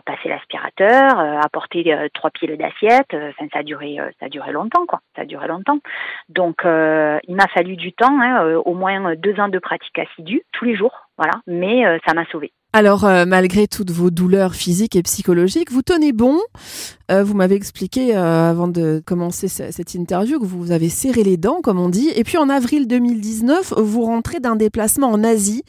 passer 0.05 0.29
l'aspirateur, 0.29 1.19
à 1.19 1.47
porter 1.51 1.95
trois 2.13 2.31
pieds 2.31 2.47
d'assiette. 2.57 3.15
Ça 3.51 3.59
a 3.59 3.63
duré, 3.63 3.97
ça 4.19 4.27
a 4.27 4.29
duré 4.29 4.51
longtemps, 4.51 4.85
quoi. 4.87 5.01
Ça 5.15 5.23
a 5.23 5.25
duré 5.25 5.47
longtemps. 5.47 5.77
Donc, 6.29 6.61
il 6.63 7.35
m'a 7.35 7.47
fallu 7.53 7.75
du 7.75 7.91
temps, 7.93 8.19
hein, 8.19 8.55
au 8.65 8.73
moins 8.73 9.15
deux 9.15 9.39
ans 9.39 9.49
de 9.49 9.59
pratique 9.59 9.99
assidue, 9.99 10.41
tous 10.53 10.65
les 10.65 10.75
jours, 10.75 11.07
voilà. 11.17 11.33
Mais 11.45 11.83
ça 12.07 12.15
m'a 12.15 12.25
sauvé. 12.31 12.51
Alors, 12.75 13.05
euh, 13.05 13.25
malgré 13.27 13.67
toutes 13.67 13.91
vos 13.91 14.09
douleurs 14.09 14.55
physiques 14.55 14.95
et 14.95 15.03
psychologiques, 15.03 15.71
vous 15.71 15.83
tenez 15.83 16.11
bon. 16.11 16.39
Euh, 17.11 17.23
vous 17.23 17.35
m'avez 17.35 17.53
expliqué 17.53 18.15
euh, 18.15 18.49
avant 18.49 18.67
de 18.67 19.03
commencer 19.05 19.47
cette 19.47 19.93
interview 19.93 20.39
que 20.39 20.45
vous 20.45 20.71
avez 20.71 20.89
serré 20.89 21.21
les 21.23 21.37
dents, 21.37 21.59
comme 21.61 21.77
on 21.77 21.89
dit. 21.89 22.09
Et 22.15 22.23
puis 22.23 22.37
en 22.37 22.49
avril 22.49 22.87
2019, 22.87 23.73
vous 23.77 24.01
rentrez 24.01 24.39
d'un 24.39 24.55
déplacement 24.55 25.11
en 25.11 25.23
Asie. 25.23 25.61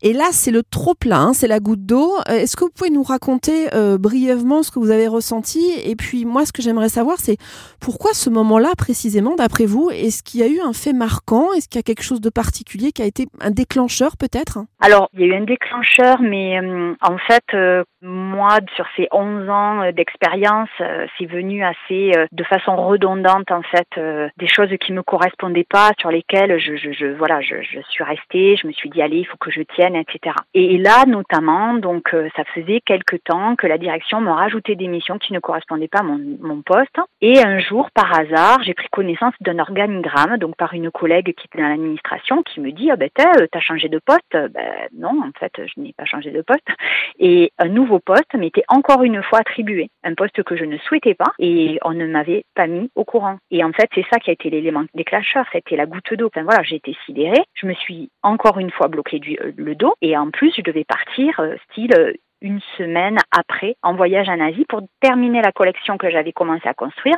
Et 0.00 0.14
là, 0.14 0.28
c'est 0.30 0.50
le 0.50 0.62
trop 0.62 0.94
plein, 0.94 1.26
hein, 1.26 1.32
c'est 1.34 1.48
la 1.48 1.60
goutte 1.60 1.84
d'eau. 1.84 2.14
Est-ce 2.26 2.56
que 2.56 2.64
vous 2.64 2.70
pouvez 2.70 2.88
nous 2.88 3.02
raconter 3.02 3.66
brièvement 3.98 4.62
ce 4.62 4.70
que 4.70 4.78
vous 4.78 4.90
avez 4.90 5.08
ressenti? 5.08 5.72
Et 5.84 5.96
puis 5.96 6.24
moi, 6.24 6.46
ce 6.46 6.52
que 6.52 6.62
j'aimerais 6.62 6.88
savoir, 6.88 7.18
c'est 7.18 7.36
pourquoi 7.80 8.14
ce 8.14 8.30
moment-là 8.30 8.70
précisément, 8.78 9.34
d'après 9.34 9.66
vous? 9.66 9.90
Est-ce 9.90 10.22
qu'il 10.22 10.40
y 10.40 10.42
a 10.42 10.48
eu 10.48 10.60
un 10.60 10.72
fait 10.72 10.94
marquant? 10.94 11.52
Est-ce 11.52 11.68
qu'il 11.68 11.78
y 11.78 11.80
a 11.80 11.82
quelque 11.82 12.02
chose 12.04 12.22
de 12.22 12.30
particulier 12.30 12.92
qui 12.92 13.02
a 13.02 13.06
été 13.06 13.26
un 13.40 13.50
déclencheur 13.50 14.16
peut-être? 14.16 14.60
Alors, 14.80 15.10
il 15.12 15.20
y 15.20 15.24
a 15.24 15.26
eu 15.26 15.34
un 15.34 15.44
déclencheur, 15.44 16.22
mais 16.22 16.45
euh, 16.54 16.94
en 17.00 17.18
fait, 17.18 17.44
euh, 17.54 17.84
moi, 18.02 18.58
sur 18.74 18.86
ces 18.96 19.08
11 19.12 19.48
ans 19.48 19.82
euh, 19.82 19.92
d'expérience, 19.92 20.68
c'est 21.18 21.26
venu 21.26 21.64
assez 21.64 22.12
de 22.32 22.44
façon 22.44 22.76
redondante, 22.76 23.50
en 23.50 23.62
fait, 23.62 23.88
des 24.36 24.46
choses 24.46 24.70
qui 24.80 24.92
me 24.92 25.02
correspondaient 25.02 25.66
pas, 25.68 25.90
sur 25.98 26.10
lesquelles 26.10 26.58
je, 26.58 27.16
voilà, 27.16 27.40
je, 27.40 27.56
suis 27.88 28.04
restée, 28.04 28.56
je 28.56 28.66
me 28.66 28.72
suis 28.72 28.90
dit, 28.90 29.02
allez, 29.02 29.18
il 29.18 29.26
faut 29.26 29.36
que 29.38 29.50
je 29.50 29.62
tienne, 29.62 29.96
etc. 29.96 30.36
Et, 30.54 30.78
là, 30.78 31.04
notamment, 31.06 31.74
donc, 31.74 32.14
ça 32.36 32.44
faisait 32.54 32.80
quelque 32.80 33.16
temps 33.16 33.56
que 33.56 33.66
la 33.66 33.78
direction 33.78 34.20
me 34.20 34.30
rajoutait 34.30 34.76
des 34.76 34.88
missions 34.88 35.18
qui 35.18 35.32
ne 35.32 35.38
correspondaient 35.38 35.88
pas 35.88 36.00
à 36.00 36.02
mon, 36.02 36.20
mon 36.40 36.62
poste. 36.62 36.98
Et 37.20 37.40
un 37.40 37.58
jour, 37.58 37.90
par 37.94 38.12
hasard, 38.18 38.62
j'ai 38.62 38.74
pris 38.74 38.88
connaissance 38.90 39.34
d'un 39.40 39.58
organigramme, 39.58 40.38
donc 40.38 40.56
par 40.56 40.74
une 40.74 40.90
collègue 40.90 41.34
qui 41.34 41.46
était 41.46 41.62
dans 41.62 41.68
l'administration, 41.68 42.42
qui 42.42 42.60
me 42.60 42.72
dit, 42.72 42.90
ah 42.90 42.96
ben, 42.96 43.08
t'as 43.14 43.60
changé 43.60 43.88
de 43.88 43.98
poste? 43.98 44.32
Ben, 44.32 44.88
non, 44.96 45.20
en 45.22 45.30
fait, 45.38 45.52
je 45.56 45.80
n'ai 45.80 45.92
pas 45.92 46.04
changé 46.04 46.30
de 46.30 46.35
poste 46.42 46.68
et 47.18 47.52
un 47.58 47.68
nouveau 47.68 47.98
poste 47.98 48.34
m'était 48.34 48.64
encore 48.68 49.02
une 49.02 49.22
fois 49.22 49.40
attribué, 49.40 49.90
un 50.04 50.14
poste 50.14 50.42
que 50.42 50.56
je 50.56 50.64
ne 50.64 50.78
souhaitais 50.78 51.14
pas 51.14 51.32
et 51.38 51.78
on 51.84 51.92
ne 51.92 52.06
m'avait 52.06 52.44
pas 52.54 52.66
mis 52.66 52.90
au 52.94 53.04
courant. 53.04 53.38
Et 53.50 53.64
en 53.64 53.72
fait, 53.72 53.88
c'est 53.94 54.06
ça 54.12 54.18
qui 54.18 54.30
a 54.30 54.32
été 54.32 54.50
l'élément 54.50 54.84
déclencheur, 54.94 55.44
c'était 55.52 55.76
la 55.76 55.86
goutte 55.86 56.12
d'eau. 56.14 56.26
Enfin 56.26 56.42
voilà, 56.44 56.62
j'ai 56.62 56.76
été 56.76 56.96
sidérée, 57.06 57.44
je 57.54 57.66
me 57.66 57.74
suis 57.74 58.10
encore 58.22 58.58
une 58.58 58.70
fois 58.70 58.88
bloqué 58.88 59.18
du, 59.18 59.38
euh, 59.40 59.52
le 59.56 59.74
dos 59.74 59.94
et 60.02 60.16
en 60.16 60.30
plus, 60.30 60.52
je 60.56 60.62
devais 60.62 60.84
partir 60.84 61.40
euh, 61.40 61.54
style 61.70 61.94
euh, 61.96 62.12
une 62.42 62.60
semaine 62.76 63.16
après 63.30 63.76
en 63.82 63.94
voyage 63.94 64.28
en 64.28 64.40
Asie 64.40 64.66
pour 64.68 64.82
terminer 65.00 65.40
la 65.42 65.52
collection 65.52 65.96
que 65.96 66.10
j'avais 66.10 66.32
commencé 66.32 66.68
à 66.68 66.74
construire 66.74 67.16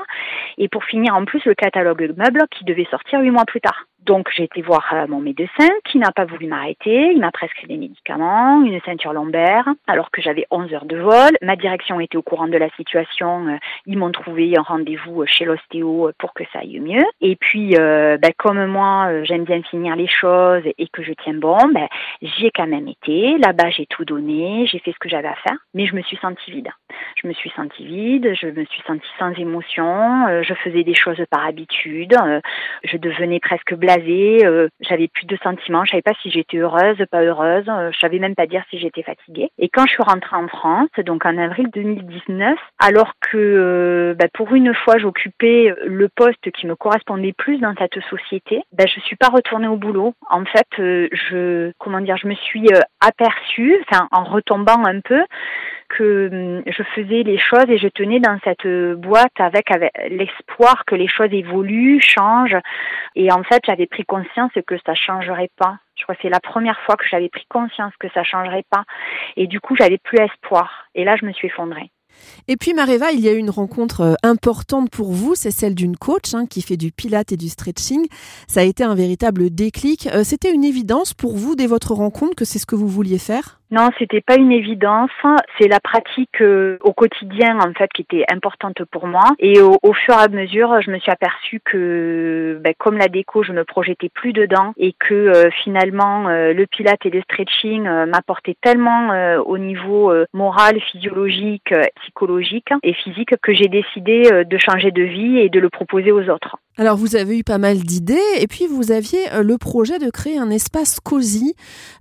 et 0.59 0.69
pour 0.69 0.85
finir 0.85 1.15
en 1.15 1.25
plus 1.25 1.45
le 1.45 1.55
catalogue 1.55 2.15
meuble 2.17 2.45
qui 2.57 2.65
devait 2.65 2.87
sortir 2.91 3.21
huit 3.21 3.31
mois 3.31 3.45
plus 3.45 3.61
tard. 3.61 3.85
Donc 4.05 4.29
j'ai 4.35 4.45
été 4.45 4.63
voir 4.63 4.87
euh, 4.93 5.07
mon 5.09 5.21
médecin 5.21 5.69
qui 5.85 5.99
n'a 5.99 6.13
pas 6.13 6.25
voulu 6.25 6.47
m'arrêter. 6.47 7.11
Il 7.13 7.21
m'a 7.21 7.33
prescrit 7.33 7.67
des 7.67 7.77
médicaments, 7.77 8.63
une 8.63 8.81
ceinture 8.83 9.13
lombaire, 9.13 9.69
alors 9.87 10.11
que 10.11 10.23
j'avais 10.23 10.47
11 10.51 10.73
heures 10.73 10.85
de 10.85 10.99
vol. 10.99 11.37
Ma 11.43 11.57
direction 11.57 11.99
était 12.01 12.17
au 12.17 12.23
courant 12.23 12.47
de 12.47 12.57
la 12.57 12.71
situation. 12.71 13.49
Euh, 13.49 13.57
ils 13.87 13.99
m'ont 13.99 14.13
trouvé 14.13 14.57
un 14.57 14.63
rendez-vous 14.63 15.27
chez 15.27 15.45
l'ostéo 15.45 16.13
pour 16.19 16.33
que 16.33 16.45
ça 16.53 16.61
aille 16.61 16.79
mieux. 16.79 17.05
Et 17.21 17.37
puis, 17.37 17.75
euh, 17.77 18.19
ben, 18.19 18.33
comme 18.37 18.65
moi, 18.67 19.25
j'aime 19.25 19.45
bien 19.45 19.63
finir 19.63 19.97
les 19.97 20.07
choses 20.07 20.63
et 20.65 20.89
que 20.89 21.03
je 21.03 21.13
tiens 21.25 21.35
bon, 21.35 21.59
ben, 21.75 21.89
j'y 22.23 22.47
ai 22.47 22.51
quand 22.53 22.69
même 22.69 22.89
été. 22.89 23.37
Là-bas, 23.39 23.71
j'ai 23.71 23.87
tout 23.87 24.05
donné, 24.05 24.67
j'ai 24.67 24.79
fait 24.79 24.93
ce 24.93 24.99
que 24.99 25.09
j'avais 25.09 25.29
à 25.29 25.35
faire, 25.35 25.59
mais 25.75 25.87
je 25.87 25.97
me 25.97 26.03
suis 26.03 26.17
sentie 26.19 26.51
vide. 26.51 26.69
Je 27.21 27.27
me 27.27 27.33
suis 27.33 27.51
sentie 27.51 27.85
vide, 27.85 28.33
je 28.41 28.47
me 28.47 28.65
suis 28.65 28.83
sentie 28.87 29.11
sans 29.19 29.33
émotion, 29.33 30.43
je 30.43 30.55
faisais 30.55 30.85
des 30.85 30.95
choses 30.95 31.21
par 31.31 31.47
habitude, 31.47 32.15
je 32.85 32.97
devenais 32.97 33.41
presque 33.41 33.75
euh, 33.91 34.69
j'avais 34.81 35.09
plus 35.09 35.27
de 35.27 35.37
sentiments, 35.43 35.85
je 35.85 35.93
savais 35.93 36.03
pas 36.03 36.15
si 36.23 36.31
j'étais 36.31 36.59
heureuse, 36.59 36.97
pas 37.11 37.23
heureuse, 37.23 37.65
euh, 37.69 37.91
je 37.93 37.99
savais 37.99 38.19
même 38.19 38.35
pas 38.35 38.47
dire 38.47 38.63
si 38.71 38.79
j'étais 38.79 39.03
fatiguée. 39.03 39.51
Et 39.59 39.69
quand 39.69 39.87
je 39.87 39.93
suis 39.93 40.03
rentrée 40.03 40.37
en 40.37 40.49
France, 40.49 40.91
donc 41.05 41.25
en 41.25 41.37
avril 41.39 41.69
2019, 41.73 42.59
alors 42.79 43.13
que 43.21 43.37
euh, 43.37 44.15
bah, 44.15 44.27
pour 44.33 44.55
une 44.55 44.75
fois 44.75 44.99
j'occupais 44.99 45.75
le 45.87 46.09
poste 46.09 46.51
qui 46.53 46.67
me 46.67 46.77
correspondait 46.77 47.33
plus 47.33 47.59
dans 47.59 47.75
cette 47.79 48.01
société, 48.11 48.63
bah, 48.73 48.85
je 48.87 49.01
suis 49.01 49.17
pas 49.17 49.29
retournée 49.29 49.69
au 49.69 49.77
boulot. 49.77 50.15
En 50.31 50.45
fait, 50.45 50.67
je 50.77 51.73
comment 51.79 52.01
dire, 52.01 52.17
je 52.17 52.29
me 52.29 52.35
suis 52.35 52.69
aperçue, 53.01 53.83
en 54.13 54.25
retombant 54.25 54.85
un 54.85 55.01
peu, 55.01 55.23
que 55.89 56.29
hum, 56.33 56.63
je 56.67 56.83
faisais 56.95 57.23
les 57.23 57.39
choses 57.39 57.69
et 57.69 57.79
je 57.79 57.89
tenais 57.89 58.21
dans 58.21 58.39
cette 58.45 58.67
boîte 58.99 59.39
avec, 59.39 59.71
l'espoir 60.09 60.85
que 60.87 60.95
les 60.95 61.09
choses 61.09 61.33
évoluent, 61.33 62.01
changent. 62.01 62.57
Et 63.15 63.33
en 63.33 63.43
fait, 63.43 63.63
j'avais 63.67 63.87
pris 63.87 64.05
conscience 64.05 64.53
que 64.67 64.77
ça 64.87 64.95
changerait 64.95 65.51
pas. 65.57 65.79
Je 65.97 66.05
crois 66.05 66.15
que 66.15 66.23
c'est 66.23 66.29
la 66.29 66.41
première 66.41 66.79
fois 66.81 66.97
que 66.97 67.05
j'avais 67.11 67.29
pris 67.29 67.45
conscience 67.49 67.93
que 67.99 68.09
ça 68.15 68.23
changerait 68.23 68.65
pas. 68.71 68.85
Et 69.37 69.47
du 69.47 69.61
coup, 69.61 69.75
j'avais 69.77 69.99
plus 69.99 70.19
espoir. 70.19 70.87
Et 70.95 71.05
là, 71.05 71.17
je 71.17 71.27
me 71.27 71.33
suis 71.33 71.49
effondrée. 71.49 71.91
Et 72.47 72.57
puis 72.57 72.75
Mareva, 72.75 73.13
il 73.13 73.21
y 73.21 73.29
a 73.29 73.33
une 73.33 73.51
rencontre 73.51 74.01
euh, 74.01 74.15
importante 74.23 74.91
pour 74.91 75.13
vous, 75.13 75.35
c'est 75.35 75.51
celle 75.51 75.75
d'une 75.75 75.97
coach 75.97 76.35
hein, 76.35 76.47
qui 76.47 76.63
fait 76.63 76.77
du 76.77 76.93
pilate 76.93 77.33
et 77.33 77.37
du 77.37 77.49
stretching. 77.49 78.07
Ça 78.47 78.61
a 78.61 78.65
été 78.65 78.85
un 78.85 78.95
véritable 78.95 79.51
déclic. 79.51 80.09
Euh, 80.09 80.25
c'était 80.25 80.53
une 80.53 80.65
évidence 80.65 81.15
pour 81.15 81.37
vous 81.37 81.55
dès 81.55 81.67
votre 81.67 81.93
rencontre 81.93 82.35
que 82.35 82.45
c'est 82.45 82.59
ce 82.59 82.67
que 82.67 82.77
vous 82.77 82.89
vouliez 82.89 83.19
faire? 83.19 83.58
Non, 83.71 83.91
c'était 83.99 84.23
pas 84.23 84.37
une 84.37 84.53
évidence. 84.53 85.11
C'est 85.59 85.69
la 85.69 85.81
pratique 85.81 86.41
euh, 86.41 86.79
au 86.81 86.93
quotidien 86.93 87.59
en 87.61 87.73
fait 87.75 87.91
qui 87.93 88.03
était 88.03 88.25
importante 88.33 88.83
pour 88.91 89.07
moi. 89.07 89.25
Et 89.39 89.61
au, 89.61 89.93
fur 89.93 90.15
et 90.15 90.23
à 90.23 90.29
mesure, 90.29 90.81
je 90.81 90.91
me 90.91 90.99
suis 90.99 91.11
aperçue 91.11 91.61
que, 91.63 92.59
ben, 92.63 92.73
comme 92.79 92.97
la 92.97 93.09
déco, 93.09 93.43
je 93.43 93.53
me 93.53 93.65
projetais 93.65 94.09
plus 94.09 94.33
dedans 94.33 94.73
et 94.79 94.95
que 94.99 95.15
euh, 95.15 95.51
finalement 95.63 96.29
euh, 96.29 96.55
le 96.55 96.67
pilate 96.67 97.05
et 97.05 97.11
le 97.11 97.21
stretching 97.23 97.83
m'apportaient 98.07 98.57
tellement 98.61 99.09
au 99.45 99.59
niveau 99.59 100.13
moral, 100.33 100.81
physiologique, 100.81 101.75
psychologique 102.03 102.71
et 102.83 102.95
physique 102.95 103.35
que 103.43 103.53
j'ai 103.53 103.69
décidé 103.69 104.45
de 104.45 104.59
changer 104.59 104.91
de 104.91 105.03
vie 105.03 105.39
et 105.39 105.49
de 105.49 105.61
le 105.61 105.69
proposer 105.69 106.13
aux 106.13 106.29
autres. 106.29 106.57
Alors 106.79 106.97
vous 106.97 107.17
avez 107.17 107.39
eu 107.39 107.45
pas 107.45 107.59
mal 107.59 107.79
d'idées 107.79 108.19
et 108.39 108.47
puis 108.47 108.67
vous 108.67 108.93
aviez 108.93 109.19
le 109.43 109.59
projet 109.59 109.99
de 109.99 110.11
créer 110.11 110.39
un 110.39 110.49
espace 110.49 111.01
cosy 111.01 111.55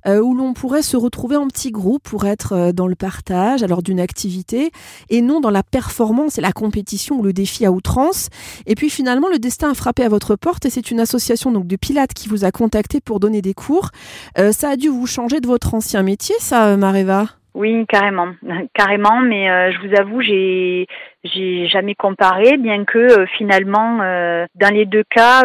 où 0.05 0.36
l'on 0.36 0.53
pourrait 0.53 0.84
se 0.84 0.96
retrouver 0.96 1.36
en 1.36 1.48
petit 1.48 1.72
groupe 1.72 2.03
pour 2.03 2.25
être 2.25 2.53
euh, 2.53 2.72
dans 2.72 2.88
le 2.88 2.96
partage 2.96 3.63
alors 3.63 3.81
d'une 3.81 4.00
activité 4.00 4.72
et 5.10 5.22
non 5.22 5.39
dans 5.39 5.50
la 5.50 5.63
performance 5.63 6.38
et 6.38 6.41
la 6.41 6.51
compétition 6.51 7.19
ou 7.19 7.24
le 7.24 7.34
défi 7.34 7.65
à 7.65 7.72
outrance. 7.72 8.29
Et 8.65 8.75
puis 8.75 8.89
finalement, 8.89 9.27
le 9.27 9.39
destin 9.39 9.72
a 9.72 9.74
frappé 9.74 10.03
à 10.03 10.10
votre 10.10 10.36
porte 10.36 10.65
et 10.65 10.69
c'est 10.69 10.91
une 10.91 11.00
association 11.00 11.51
donc 11.51 11.67
de 11.67 11.75
pilates 11.75 12.13
qui 12.13 12.29
vous 12.29 12.46
a 12.46 12.51
contacté 12.51 13.01
pour 13.01 13.19
donner 13.19 13.41
des 13.41 13.53
cours. 13.53 13.89
Euh, 14.38 14.51
ça 14.51 14.69
a 14.69 14.75
dû 14.75 14.89
vous 14.89 15.07
changer 15.07 15.39
de 15.39 15.48
votre 15.48 15.74
ancien 15.74 16.03
métier, 16.03 16.36
ça, 16.39 16.77
Mareva? 16.77 17.27
Oui, 17.57 17.85
carrément, 17.89 18.29
carrément. 18.75 19.19
Mais 19.19 19.49
euh, 19.49 19.71
je 19.71 19.87
vous 19.87 19.95
avoue, 19.99 20.21
j'ai 20.21 20.87
j'ai 21.23 21.67
jamais 21.67 21.95
comparé, 21.95 22.55
bien 22.57 22.85
que 22.85 22.99
euh, 22.99 23.25
finalement, 23.37 23.99
euh, 24.01 24.45
dans 24.55 24.73
les 24.73 24.85
deux 24.85 25.03
cas, 25.09 25.41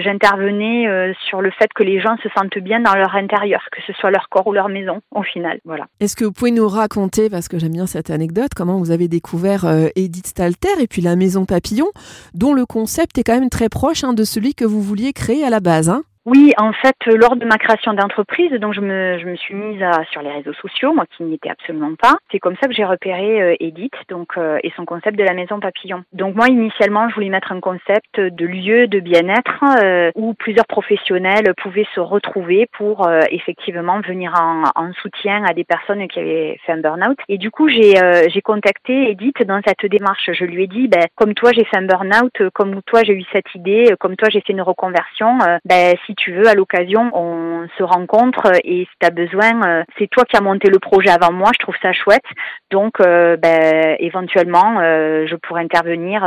j'intervenais 0.00 1.12
sur 1.28 1.42
le 1.42 1.50
fait 1.50 1.68
que 1.74 1.82
les 1.82 2.00
gens 2.00 2.16
se 2.22 2.28
sentent 2.30 2.56
bien 2.58 2.80
dans 2.80 2.94
leur 2.94 3.14
intérieur, 3.16 3.60
que 3.72 3.82
ce 3.86 3.92
soit 3.94 4.10
leur 4.10 4.28
corps 4.28 4.46
ou 4.46 4.52
leur 4.52 4.68
maison, 4.68 5.00
au 5.10 5.22
final. 5.22 5.58
Voilà. 5.64 5.86
Est-ce 5.98 6.16
que 6.16 6.24
vous 6.24 6.32
pouvez 6.32 6.52
nous 6.52 6.68
raconter, 6.68 7.28
parce 7.28 7.48
que 7.48 7.58
j'aime 7.58 7.72
bien 7.72 7.86
cette 7.86 8.10
anecdote, 8.10 8.52
comment 8.56 8.78
vous 8.78 8.92
avez 8.92 9.08
découvert 9.08 9.66
Edith 9.96 10.28
Stalter 10.28 10.80
et 10.80 10.86
puis 10.86 11.02
la 11.02 11.16
Maison 11.16 11.44
Papillon, 11.44 11.88
dont 12.32 12.54
le 12.54 12.64
concept 12.64 13.18
est 13.18 13.24
quand 13.24 13.38
même 13.38 13.50
très 13.50 13.68
proche 13.68 14.04
hein, 14.04 14.12
de 14.12 14.24
celui 14.24 14.54
que 14.54 14.64
vous 14.64 14.80
vouliez 14.80 15.12
créer 15.12 15.44
à 15.44 15.50
la 15.50 15.60
base. 15.60 15.90
Hein? 15.90 16.04
Oui, 16.26 16.52
en 16.58 16.72
fait, 16.74 16.96
lors 17.06 17.34
de 17.36 17.46
ma 17.46 17.56
création 17.56 17.94
d'entreprise, 17.94 18.52
donc 18.52 18.74
je 18.74 18.82
me, 18.82 19.18
je 19.18 19.24
me 19.24 19.36
suis 19.36 19.54
mise 19.54 19.82
à, 19.82 20.04
sur 20.12 20.20
les 20.20 20.30
réseaux 20.30 20.52
sociaux, 20.52 20.92
moi 20.92 21.06
qui 21.16 21.22
n'y 21.22 21.34
étais 21.34 21.48
absolument 21.48 21.94
pas. 21.94 22.16
C'est 22.30 22.38
comme 22.38 22.56
ça 22.60 22.68
que 22.68 22.74
j'ai 22.74 22.84
repéré 22.84 23.40
euh, 23.40 23.56
Edith, 23.58 23.94
donc 24.10 24.36
euh, 24.36 24.58
et 24.62 24.70
son 24.76 24.84
concept 24.84 25.18
de 25.18 25.24
la 25.24 25.32
maison 25.32 25.60
papillon. 25.60 26.04
Donc 26.12 26.34
moi, 26.34 26.48
initialement, 26.48 27.08
je 27.08 27.14
voulais 27.14 27.30
mettre 27.30 27.52
un 27.52 27.60
concept 27.60 28.20
de 28.20 28.46
lieu 28.46 28.86
de 28.86 29.00
bien-être 29.00 29.64
euh, 29.82 30.10
où 30.14 30.34
plusieurs 30.34 30.66
professionnels 30.66 31.54
pouvaient 31.56 31.86
se 31.94 32.00
retrouver 32.00 32.68
pour 32.76 33.08
effectivement 33.30 34.00
venir 34.00 34.34
en, 34.38 34.64
en, 34.76 34.92
soutien 35.00 35.44
à 35.44 35.54
des 35.54 35.64
personnes 35.64 36.06
qui 36.08 36.18
avaient 36.18 36.58
fait 36.66 36.72
un 36.72 36.78
burn-out. 36.78 37.18
Et 37.28 37.38
du 37.38 37.50
coup, 37.50 37.68
j'ai 37.68 37.94
j'ai 38.28 38.42
contacté 38.42 39.10
Edith 39.10 39.42
dans 39.46 39.60
cette 39.66 39.86
démarche. 39.86 40.30
Je 40.32 40.44
lui 40.44 40.64
ai 40.64 40.66
dit, 40.66 40.88
ben, 40.88 41.06
comme 41.14 41.34
toi, 41.34 41.52
j'ai 41.52 41.64
fait 41.64 41.78
un 41.78 41.82
burn-out, 41.82 42.50
comme 42.52 42.82
toi, 42.82 43.02
j'ai 43.04 43.14
eu 43.14 43.24
cette 43.32 43.54
idée, 43.54 43.94
comme 43.98 44.16
toi, 44.16 44.28
j'ai 44.30 44.40
fait 44.40 44.52
une 44.52 44.62
reconversion. 44.62 45.38
Ben, 45.64 45.96
tu 46.14 46.32
veux, 46.32 46.48
à 46.48 46.54
l'occasion, 46.54 47.10
on 47.12 47.66
se 47.76 47.82
rencontre 47.82 48.52
et 48.64 48.84
si 48.84 48.96
tu 49.00 49.06
as 49.06 49.10
besoin, 49.10 49.62
euh, 49.64 49.84
c'est 49.98 50.08
toi 50.08 50.24
qui 50.24 50.36
as 50.36 50.40
monté 50.40 50.68
le 50.70 50.78
projet 50.78 51.10
avant 51.10 51.32
moi, 51.32 51.50
je 51.54 51.62
trouve 51.62 51.76
ça 51.82 51.92
chouette. 51.92 52.24
Donc, 52.70 53.00
euh, 53.00 53.36
ben, 53.36 53.96
éventuellement, 53.98 54.80
euh, 54.80 55.26
je 55.26 55.36
pourrais 55.36 55.62
intervenir 55.62 56.22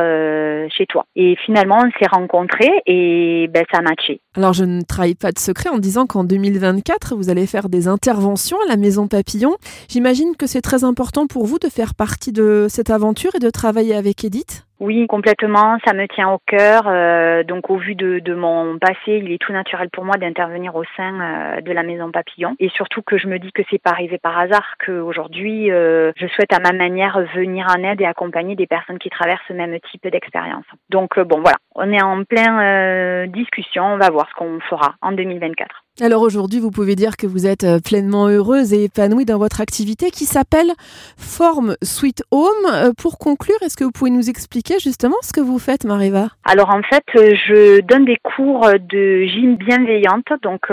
chez 0.69 0.85
toi. 0.85 1.05
Et 1.15 1.35
finalement, 1.45 1.79
on 1.83 1.91
s'est 1.99 2.09
rencontrés 2.09 2.81
et 2.85 3.47
ben, 3.51 3.63
ça 3.71 3.79
a 3.79 3.81
matché. 3.81 4.19
Alors, 4.35 4.53
je 4.53 4.63
ne 4.63 4.81
trahis 4.81 5.13
pas 5.13 5.31
de 5.31 5.37
secret 5.37 5.69
en 5.69 5.77
disant 5.77 6.07
qu'en 6.07 6.23
2024, 6.23 7.15
vous 7.15 7.29
allez 7.29 7.45
faire 7.45 7.69
des 7.69 7.87
interventions 7.87 8.57
à 8.65 8.67
la 8.67 8.77
Maison 8.77 9.07
Papillon. 9.07 9.57
J'imagine 9.89 10.35
que 10.35 10.47
c'est 10.47 10.61
très 10.61 10.83
important 10.83 11.27
pour 11.27 11.45
vous 11.45 11.59
de 11.59 11.67
faire 11.67 11.93
partie 11.93 12.31
de 12.31 12.65
cette 12.67 12.89
aventure 12.89 13.35
et 13.35 13.39
de 13.39 13.51
travailler 13.51 13.93
avec 13.93 14.23
Edith 14.23 14.65
oui, 14.83 15.07
complètement. 15.07 15.77
Ça 15.85 15.93
me 15.93 16.07
tient 16.09 16.29
au 16.29 16.39
cœur. 16.45 16.83
Euh, 16.87 17.43
donc, 17.43 17.69
au 17.69 17.77
vu 17.77 17.95
de, 17.95 18.33
mon 18.33 18.77
passé, 18.79 19.21
il 19.23 19.31
est 19.31 19.37
tout 19.37 19.53
naturel 19.53 19.89
pour 19.89 20.03
moi 20.03 20.17
d'intervenir 20.17 20.75
au 20.75 20.83
sein 20.97 21.21
euh, 21.21 21.61
de 21.61 21.71
la 21.71 21.83
Maison 21.83 22.11
Papillon. 22.11 22.57
Et 22.59 22.67
surtout 22.67 23.01
que 23.01 23.17
je 23.17 23.27
me 23.27 23.39
dis 23.39 23.53
que 23.53 23.61
c'est 23.69 23.81
pas 23.81 23.91
arrivé 23.91 24.17
par 24.17 24.37
hasard 24.37 24.75
qu'aujourd'hui, 24.85 25.71
euh, 25.71 26.11
je 26.17 26.27
souhaite 26.27 26.51
à 26.51 26.59
ma 26.59 26.73
manière 26.73 27.17
venir 27.33 27.65
en 27.69 27.81
aide 27.81 28.01
et 28.01 28.05
accompagner 28.05 28.57
des 28.57 28.67
personnes 28.67 28.99
qui 28.99 29.09
traversent 29.09 29.39
ce 29.47 29.53
même 29.53 29.79
type 29.89 30.05
d'expérience. 30.05 30.65
Donc, 30.89 31.17
bon, 31.17 31.39
voilà, 31.39 31.57
on 31.75 31.89
est 31.89 32.03
en 32.03 32.25
plein 32.25 33.25
discussion. 33.27 33.85
On 33.85 33.97
va 33.97 34.09
voir 34.09 34.22
ce 34.29 34.33
qu'on 34.35 34.59
fera 34.61 34.95
en 35.01 35.11
2024. 35.11 35.82
Alors 36.01 36.23
aujourd'hui, 36.23 36.59
vous 36.59 36.71
pouvez 36.71 36.95
dire 36.95 37.17
que 37.17 37.27
vous 37.27 37.45
êtes 37.45 37.65
euh, 37.65 37.77
pleinement 37.79 38.27
heureuse 38.27 38.73
et 38.73 38.85
épanouie 38.85 39.25
dans 39.25 39.37
votre 39.37 39.61
activité 39.61 40.09
qui 40.09 40.25
s'appelle 40.25 40.71
Forme 41.17 41.75
Sweet 41.83 42.23
Home. 42.31 42.65
Euh, 42.73 42.93
pour 42.97 43.19
conclure, 43.19 43.61
est-ce 43.61 43.77
que 43.77 43.83
vous 43.83 43.91
pouvez 43.91 44.09
nous 44.09 44.27
expliquer 44.27 44.79
justement 44.79 45.17
ce 45.21 45.31
que 45.31 45.39
vous 45.39 45.59
faites, 45.59 45.85
Mariva 45.85 46.29
Alors 46.45 46.71
en 46.71 46.81
fait, 46.81 47.03
euh, 47.15 47.35
je 47.35 47.81
donne 47.81 48.05
des 48.05 48.17
cours 48.23 48.67
de 48.73 49.25
gym 49.25 49.55
bienveillante, 49.55 50.33
donc 50.41 50.65